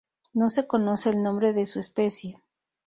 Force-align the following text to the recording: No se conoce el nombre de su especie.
No 0.33 0.49
se 0.49 0.65
conoce 0.65 1.11
el 1.11 1.21
nombre 1.21 1.53
de 1.53 1.67
su 1.67 1.77
especie. 1.77 2.41